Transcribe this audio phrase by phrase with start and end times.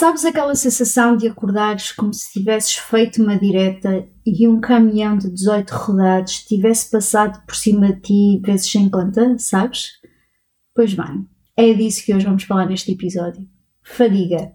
[0.00, 5.30] Sabes aquela sensação de acordares como se tivesses feito uma direta e um caminhão de
[5.30, 10.00] 18 rodados tivesse passado por cima de ti vezes sem conta, sabes?
[10.74, 13.46] Pois bem, é disso que hoje vamos falar neste episódio.
[13.82, 14.52] Fadiga.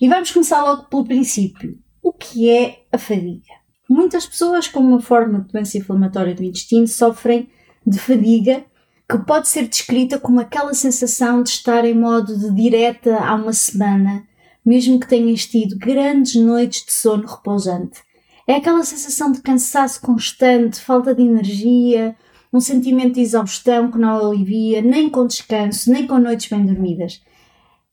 [0.00, 1.78] E vamos começar logo pelo princípio.
[2.02, 3.54] O que é a fadiga?
[3.88, 7.48] Muitas pessoas com uma forma de doença inflamatória do intestino sofrem
[7.86, 8.64] de fadiga,
[9.08, 13.52] que pode ser descrita como aquela sensação de estar em modo de direta há uma
[13.52, 14.24] semana
[14.64, 18.00] mesmo que tenhas tido grandes noites de sono repousante.
[18.46, 22.16] É aquela sensação de cansaço constante, falta de energia,
[22.52, 27.22] um sentimento de exaustão que não alivia, nem com descanso, nem com noites bem dormidas.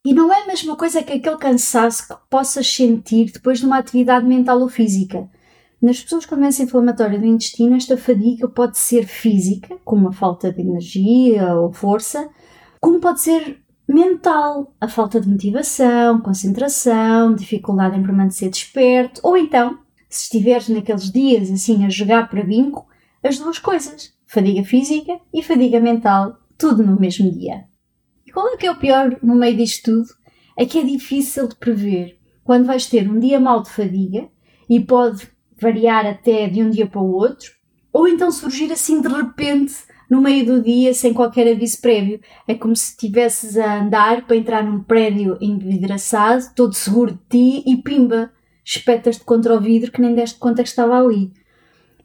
[0.03, 3.77] E não é a mesma coisa que aquele cansaço que possas sentir depois de uma
[3.77, 5.29] atividade mental ou física.
[5.81, 10.51] Nas pessoas com doença inflamatória do intestino, esta fadiga pode ser física, como uma falta
[10.51, 12.29] de energia ou força,
[12.81, 19.79] como pode ser mental, a falta de motivação, concentração, dificuldade em permanecer desperto, ou então,
[20.07, 22.87] se estiveres naqueles dias assim a jogar para vinco,
[23.23, 27.65] as duas coisas, fadiga física e fadiga mental, tudo no mesmo dia.
[28.27, 30.09] E qual é que é o pior no meio disto tudo?
[30.55, 34.29] É que é difícil de prever quando vais ter um dia mal de fadiga
[34.69, 35.27] e pode
[35.59, 37.51] variar até de um dia para o outro,
[37.91, 39.73] ou então surgir assim de repente
[40.09, 42.19] no meio do dia sem qualquer aviso prévio.
[42.47, 47.63] É como se estivesses a andar para entrar num prédio envidraçado, todo seguro de ti
[47.65, 48.31] e pimba,
[48.65, 51.31] espetas-te contra o vidro que nem deste conta que estava ali.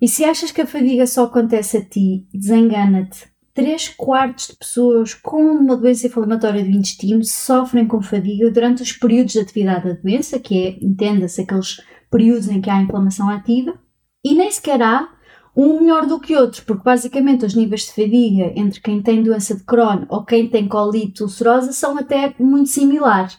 [0.00, 3.32] E se achas que a fadiga só acontece a ti, desengana-te.
[3.54, 8.92] Três quartos de pessoas com uma doença inflamatória do intestino sofrem com fadiga durante os
[8.92, 11.80] períodos de atividade da doença, que é, entenda-se, aqueles
[12.10, 13.78] períodos em que há inflamação ativa,
[14.24, 15.08] e nem sequer há
[15.56, 19.54] um melhor do que outro, porque basicamente os níveis de fadiga entre quem tem doença
[19.54, 23.38] de Crohn ou quem tem colite ulcerosa são até muito similares.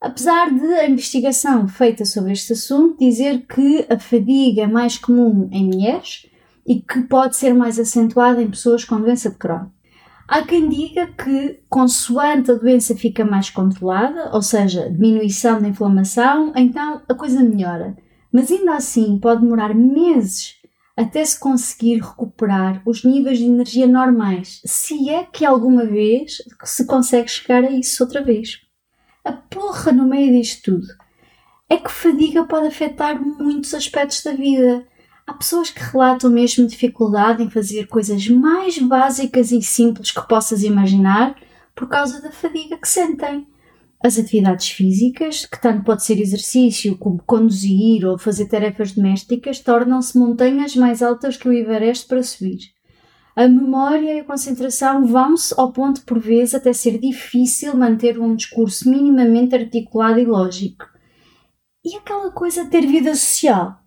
[0.00, 5.48] Apesar de a investigação feita sobre este assunto dizer que a fadiga é mais comum
[5.52, 6.26] em mulheres
[6.66, 9.66] e que pode ser mais acentuada em pessoas com doença de Crohn.
[10.28, 16.52] Há quem diga que, consoante a doença fica mais controlada, ou seja, diminuição da inflamação,
[16.54, 17.96] então a coisa melhora.
[18.30, 20.57] Mas ainda assim pode demorar meses
[20.98, 26.84] até se conseguir recuperar os níveis de energia normais, se é que alguma vez se
[26.86, 28.62] consegue chegar a isso outra vez.
[29.24, 30.88] A porra no meio disto tudo
[31.70, 34.84] é que fadiga pode afetar muitos aspectos da vida.
[35.24, 40.64] Há pessoas que relatam mesmo dificuldade em fazer coisas mais básicas e simples que possas
[40.64, 41.36] imaginar
[41.76, 43.46] por causa da fadiga que sentem
[44.02, 50.16] as atividades físicas, que tanto pode ser exercício como conduzir ou fazer tarefas domésticas, tornam-se
[50.16, 52.58] montanhas mais altas que o Everest para subir.
[53.34, 58.34] A memória e a concentração vão-se ao ponto, por vezes, até ser difícil manter um
[58.34, 60.86] discurso minimamente articulado e lógico.
[61.84, 63.78] E aquela coisa de ter vida social?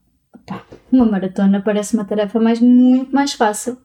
[0.92, 3.78] uma maratona parece uma tarefa mais, muito mais fácil.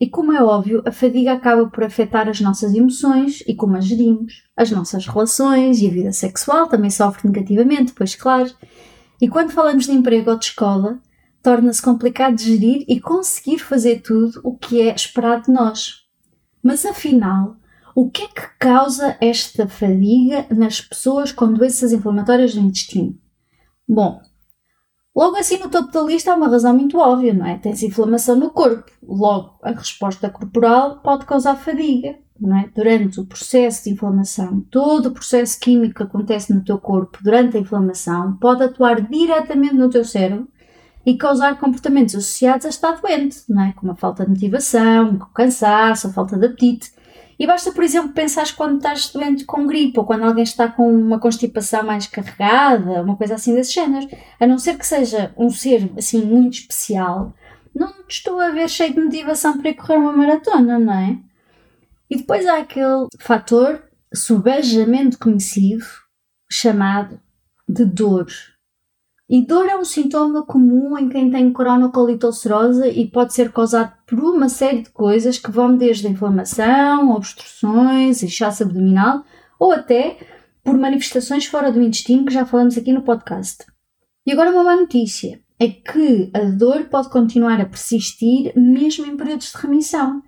[0.00, 3.84] E como é óbvio, a fadiga acaba por afetar as nossas emoções e como as
[3.84, 4.44] gerimos.
[4.56, 8.50] As nossas relações e a vida sexual também sofre negativamente, pois claro.
[9.20, 11.00] E quando falamos de emprego ou de escola,
[11.42, 16.04] torna-se complicado gerir e conseguir fazer tudo o que é esperado de nós.
[16.62, 17.56] Mas afinal,
[17.94, 23.18] o que é que causa esta fadiga nas pessoas com doenças inflamatórias do intestino?
[23.88, 24.20] Bom,
[25.18, 27.58] Logo assim no topo da lista há uma razão muito óbvia, não é?
[27.58, 28.88] Tens inflamação no corpo.
[29.02, 32.70] Logo, a resposta corporal pode causar fadiga, não é?
[32.72, 37.56] Durante o processo de inflamação, todo o processo químico que acontece no teu corpo durante
[37.56, 40.46] a inflamação pode atuar diretamente no teu cérebro
[41.04, 43.72] e causar comportamentos associados a estar doente, não é?
[43.72, 46.92] Como a falta de motivação, o cansaço, a falta de apetite.
[47.38, 50.92] E basta, por exemplo, pensar quando estás doente com gripe ou quando alguém está com
[50.92, 54.08] uma constipação mais carregada, uma coisa assim desse género.
[54.40, 57.32] A não ser que seja um ser assim muito especial,
[57.72, 61.18] não estou a ver cheio de motivação para ir correr uma maratona, não é?
[62.10, 65.84] E depois há aquele fator subejamente conhecido
[66.50, 67.20] chamado
[67.68, 68.26] de dor.
[69.28, 73.92] E dor é um sintoma comum em quem tem coronocolite ulcerosa e pode ser causado
[74.06, 79.22] por uma série de coisas que vão desde inflamação, obstruções, inchaço abdominal
[79.58, 80.16] ou até
[80.64, 83.66] por manifestações fora do intestino que já falamos aqui no podcast.
[84.26, 89.16] E agora uma má notícia é que a dor pode continuar a persistir mesmo em
[89.16, 90.22] períodos de remissão.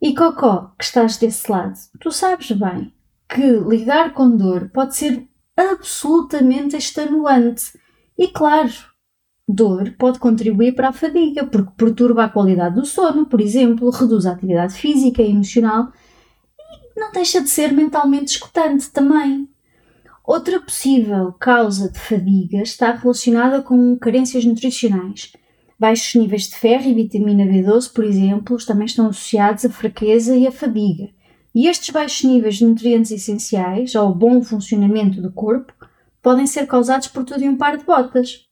[0.00, 2.92] E Cocó, que estás desse lado, tu sabes bem
[3.28, 7.78] que lidar com dor pode ser absolutamente extenuante.
[8.20, 8.70] E claro,
[9.48, 14.26] dor pode contribuir para a fadiga, porque perturba a qualidade do sono, por exemplo, reduz
[14.26, 15.90] a atividade física e emocional
[16.58, 19.48] e não deixa de ser mentalmente escutante também.
[20.22, 25.32] Outra possível causa de fadiga está relacionada com carências nutricionais.
[25.78, 30.46] Baixos níveis de ferro e vitamina B12, por exemplo, também estão associados à fraqueza e
[30.46, 31.08] à fadiga.
[31.54, 35.72] E estes baixos níveis de nutrientes essenciais ao bom funcionamento do corpo
[36.22, 38.46] podem ser causados por tudo em um par de botas.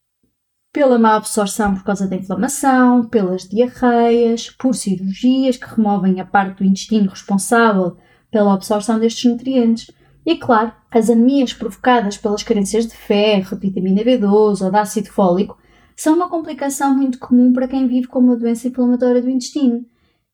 [0.73, 6.59] Pela má absorção por causa da inflamação, pelas diarreias, por cirurgias que removem a parte
[6.59, 7.97] do intestino responsável
[8.31, 9.91] pela absorção destes nutrientes.
[10.27, 15.59] E, claro, as anemias provocadas pelas carências de ferro, vitamina B12 ou de ácido fólico
[15.97, 19.85] são uma complicação muito comum para quem vive com uma doença inflamatória do intestino.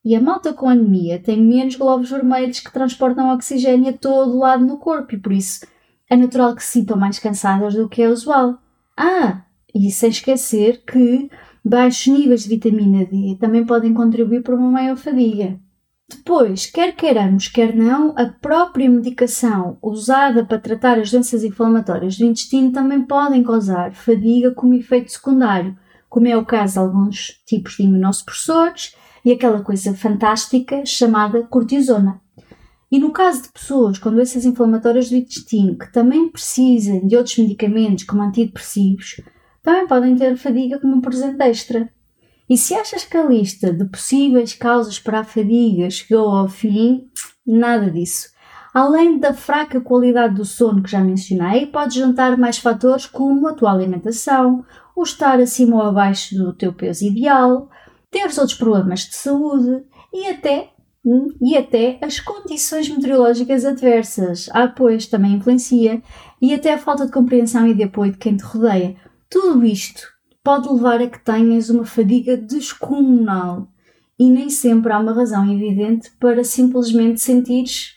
[0.04, 4.64] E a malta com anemia tem menos glóbulos vermelhos que transportam oxigênio a todo lado
[4.66, 5.60] no corpo e por isso
[6.08, 8.58] é natural que se sintam mais cansadas do que é usual.
[8.96, 9.42] Ah,
[9.74, 11.30] e sem esquecer que
[11.64, 15.58] baixos níveis de vitamina D também podem contribuir para uma maior fadiga.
[16.08, 22.26] Depois, quer queiramos, quer não, a própria medicação usada para tratar as doenças inflamatórias do
[22.26, 25.76] intestino também podem causar fadiga como efeito secundário,
[26.08, 32.20] como é o caso de alguns tipos de imunossupressores e aquela coisa fantástica chamada cortisona.
[32.94, 37.36] E no caso de pessoas com doenças inflamatórias do intestino que também precisem de outros
[37.36, 39.20] medicamentos como antidepressivos,
[39.64, 41.92] também podem ter fadiga como um presente extra.
[42.48, 47.08] E se achas que a lista de possíveis causas para a fadiga chegou ao fim,
[47.44, 48.28] nada disso.
[48.72, 53.54] Além da fraca qualidade do sono que já mencionei, podes juntar mais fatores como a
[53.54, 54.64] tua alimentação,
[54.94, 57.68] o estar acima ou abaixo do teu peso ideal,
[58.08, 59.82] teres outros problemas de saúde
[60.12, 60.73] e até
[61.40, 64.48] e até as condições meteorológicas adversas.
[64.52, 66.02] Ah, pois, também influencia.
[66.40, 68.96] E até a falta de compreensão e de apoio de quem te rodeia.
[69.28, 70.08] Tudo isto
[70.42, 73.68] pode levar a que tenhas uma fadiga descomunal
[74.18, 77.94] e nem sempre há uma razão evidente para simplesmente sentires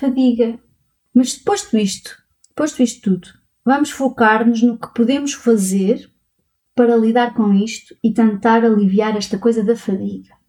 [0.00, 0.58] fadiga.
[1.14, 2.16] Mas depois de isto,
[2.56, 3.28] de isto tudo,
[3.64, 6.10] vamos focar-nos no que podemos fazer
[6.74, 10.41] para lidar com isto e tentar aliviar esta coisa da fadiga.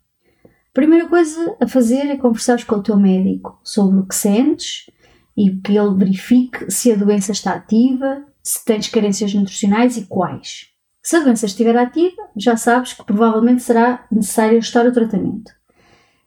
[0.73, 4.89] Primeira coisa a fazer é conversar com o teu médico sobre o que sentes
[5.37, 10.71] e que ele verifique se a doença está ativa, se tens carências nutricionais e quais.
[11.01, 15.51] Se a doença estiver ativa, já sabes que provavelmente será necessário ajustar o tratamento.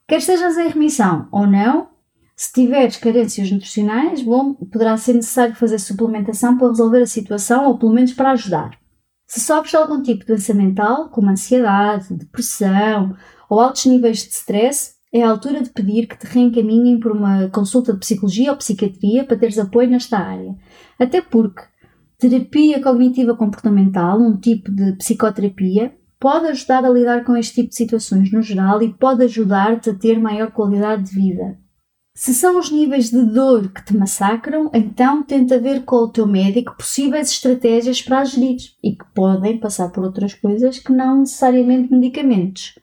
[0.06, 1.88] Quer estejas em remissão ou não,
[2.36, 7.78] se tiveres carências nutricionais, bom, poderá ser necessário fazer suplementação para resolver a situação ou
[7.78, 8.78] pelo menos para ajudar.
[9.26, 13.16] Se sofres algum tipo de doença mental, como ansiedade, depressão
[13.48, 17.48] ou altos níveis de stress, é a altura de pedir que te reencaminhem por uma
[17.48, 20.54] consulta de psicologia ou psiquiatria para teres apoio nesta área.
[20.98, 21.62] Até porque
[22.18, 27.76] Terapia cognitiva comportamental, um tipo de psicoterapia, pode ajudar a lidar com este tipo de
[27.76, 31.58] situações no geral e pode ajudar-te a ter maior qualidade de vida.
[32.14, 36.26] Se são os níveis de dor que te massacram, então tenta ver com o teu
[36.26, 41.92] médico possíveis estratégias para agir e que podem passar por outras coisas que não necessariamente
[41.92, 42.78] medicamentos.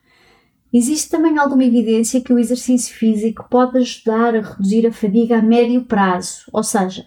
[0.73, 5.41] Existe também alguma evidência que o exercício físico pode ajudar a reduzir a fadiga a
[5.41, 7.05] médio prazo, ou seja,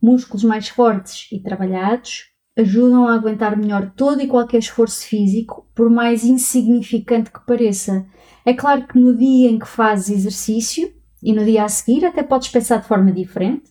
[0.00, 5.90] músculos mais fortes e trabalhados ajudam a aguentar melhor todo e qualquer esforço físico, por
[5.90, 8.06] mais insignificante que pareça.
[8.46, 10.90] É claro que no dia em que fazes exercício
[11.22, 13.70] e no dia a seguir até podes pensar de forma diferente,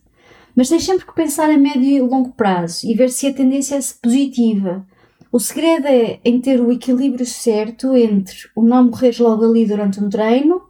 [0.56, 3.76] mas tens sempre que pensar a médio e longo prazo e ver se a tendência
[3.76, 4.86] é positiva.
[5.32, 10.04] O segredo é em ter o equilíbrio certo entre o não morreres logo ali durante
[10.04, 10.62] um treino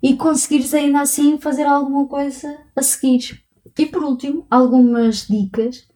[0.00, 3.42] e conseguires ainda assim fazer alguma coisa a seguir.
[3.76, 5.88] E por último, algumas dicas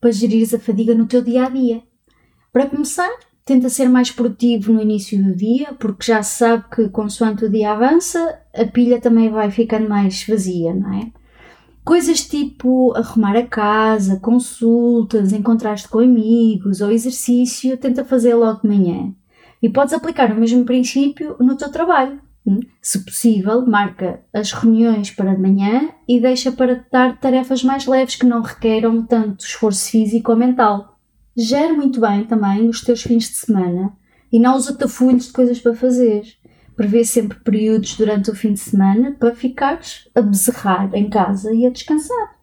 [0.00, 1.82] para gerir a fadiga no teu dia a dia.
[2.52, 3.10] Para começar,
[3.44, 7.50] tenta ser mais produtivo no início do dia, porque já se sabe que consoante o
[7.50, 11.10] dia avança, a pilha também vai ficando mais vazia, não é?
[11.86, 18.66] Coisas tipo arrumar a casa, consultas, encontrar-te com amigos ou exercício, tenta fazer logo de
[18.66, 19.14] manhã.
[19.62, 22.20] E podes aplicar o mesmo princípio no teu trabalho.
[22.82, 28.16] Se possível, marca as reuniões para de manhã e deixa para dar tarefas mais leves
[28.16, 30.98] que não requeram tanto esforço físico ou mental.
[31.36, 33.92] Gera muito bem também os teus fins de semana
[34.32, 36.24] e não os atafolhos de coisas para fazer.
[36.76, 41.66] Prevê sempre períodos durante o fim de semana para ficares a bezerrar em casa e
[41.66, 42.36] a descansar.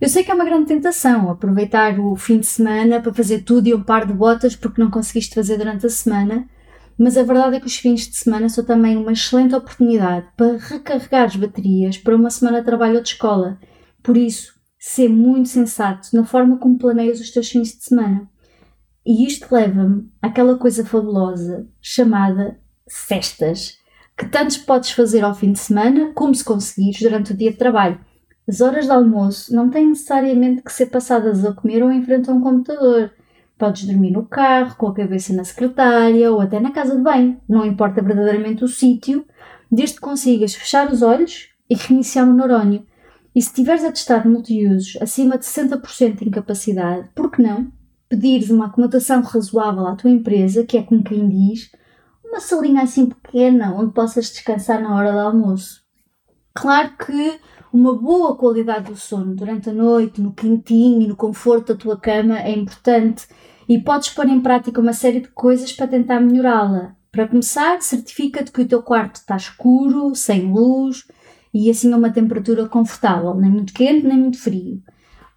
[0.00, 3.66] Eu sei que é uma grande tentação aproveitar o fim de semana para fazer tudo
[3.66, 6.46] e um par de botas porque não conseguiste fazer durante a semana,
[6.98, 10.56] mas a verdade é que os fins de semana são também uma excelente oportunidade para
[10.56, 13.58] recarregar as baterias para uma semana de trabalho ou de escola.
[14.02, 18.28] Por isso, ser muito sensato na forma como planeias os teus fins de semana.
[19.04, 23.77] E isto leva-me àquela coisa fabulosa chamada festas,
[24.18, 27.56] que tanto podes fazer ao fim de semana como se conseguires durante o dia de
[27.56, 28.00] trabalho.
[28.48, 32.28] As horas de almoço não têm necessariamente que ser passadas a comer ou em frente
[32.28, 33.12] a um computador.
[33.56, 37.40] Podes dormir no carro, com a cabeça na secretária ou até na casa de banho.
[37.48, 39.24] Não importa verdadeiramente o sítio,
[39.70, 42.84] desde que consigas fechar os olhos e reiniciar o neurónio.
[43.36, 47.70] E se tiveres a testar multiusos acima de 60% de incapacidade, por que não
[48.08, 51.70] pedires uma acomodação razoável à tua empresa, que é como quem diz,
[52.28, 55.82] uma salinha assim pequena onde possas descansar na hora do almoço?
[56.54, 57.40] Claro que
[57.72, 61.98] uma boa qualidade do sono durante a noite, no quentinho e no conforto da tua
[61.98, 63.26] cama é importante
[63.68, 66.96] e podes pôr em prática uma série de coisas para tentar melhorá-la.
[67.10, 71.04] Para começar, certifica-te que o teu quarto está escuro, sem luz
[71.52, 74.82] e assim a uma temperatura confortável, nem muito quente nem muito frio.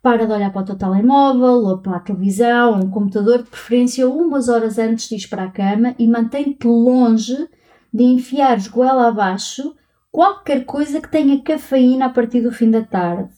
[0.02, 4.10] Para de olhar para o teu telemóvel ou para a televisão um computador, de preferência
[4.10, 7.48] umas horas antes de ir para a cama e mantém-te longe
[7.94, 9.76] de enfiares goela abaixo
[10.12, 13.30] qualquer coisa que tenha cafeína a partir do fim da tarde.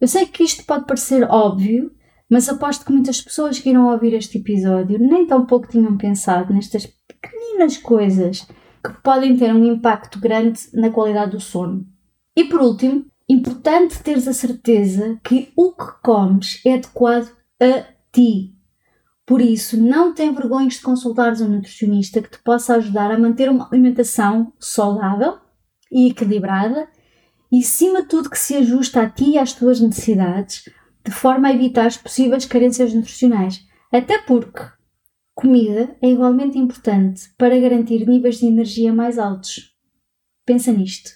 [0.00, 1.90] Eu sei que isto pode parecer óbvio,
[2.28, 6.52] mas aposto que muitas pessoas que irão ouvir este episódio nem tão pouco tinham pensado
[6.52, 8.46] nestas pequeninas coisas
[8.84, 11.86] que podem ter um impacto grande na qualidade do sono.
[12.36, 18.54] E por último, importante teres a certeza que o que comes é adequado a ti.
[19.26, 23.48] Por isso, não tem vergonha de consultares um nutricionista que te possa ajudar a manter
[23.48, 25.38] uma alimentação saudável
[25.90, 26.86] e equilibrada
[27.50, 30.68] e, acima de tudo, que se ajusta a ti e às tuas necessidades,
[31.04, 33.64] de forma a evitar as possíveis carências nutricionais.
[33.90, 34.60] Até porque
[35.34, 39.74] comida é igualmente importante para garantir níveis de energia mais altos.
[40.44, 41.12] Pensa nisto.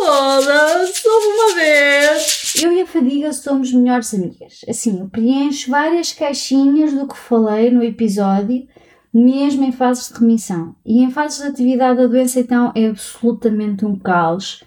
[0.00, 2.54] Foda-se, uma vez!
[2.62, 4.60] Eu e a Fadiga somos melhores amigas.
[4.68, 8.66] Assim, eu preencho várias caixinhas do que falei no episódio
[9.14, 10.74] mesmo em fases de remissão.
[10.84, 14.64] E em fases de atividade a doença então é absolutamente um caos.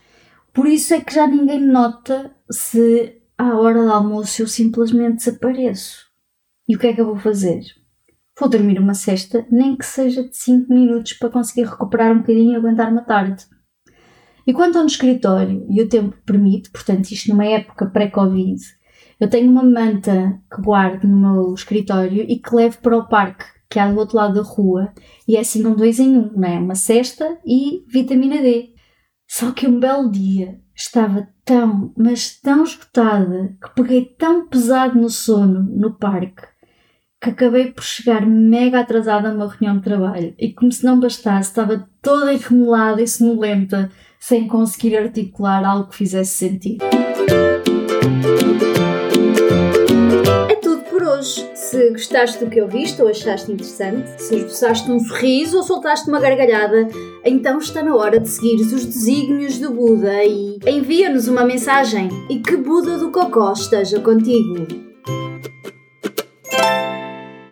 [0.54, 6.08] Por isso é que já ninguém nota se à hora do almoço eu simplesmente desapareço.
[6.68, 7.62] E o que é que eu vou fazer?
[8.40, 12.54] Vou dormir uma cesta, nem que seja de 5 minutos para conseguir recuperar um bocadinho
[12.54, 13.46] e aguentar uma tarde.
[14.48, 18.62] E quanto ao no escritório, e o tempo permite, portanto isto numa época pré-Covid,
[19.20, 23.46] eu tenho uma manta que guardo no meu escritório e que levo para o parque
[23.70, 24.94] que há do outro lado da rua,
[25.28, 26.58] e é assim um dois em um, não é?
[26.58, 28.74] Uma cesta e vitamina D.
[29.28, 35.10] Só que um belo dia estava tão, mas tão esgotada, que peguei tão pesado no
[35.10, 36.44] sono no parque,
[37.22, 41.50] que acabei por chegar mega atrasada numa reunião de trabalho e como se não bastasse,
[41.50, 43.92] estava toda enremolada e sonolenta,
[44.28, 46.84] sem conseguir articular algo que fizesse sentido.
[51.54, 56.20] Se gostaste do que ouviste ou achaste interessante, se esboçaste um sorriso ou soltaste uma
[56.20, 56.88] gargalhada,
[57.26, 62.40] então está na hora de seguires os desígnios do Buda e envia-nos uma mensagem e
[62.40, 64.87] que Buda do Cocó esteja contigo.